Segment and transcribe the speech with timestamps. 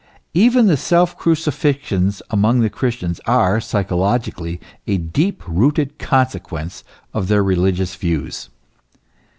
[0.33, 7.27] Even the self crucifixions among the Chris tians are, psychologically, a deep rooted consequence of
[7.27, 8.49] their religious views.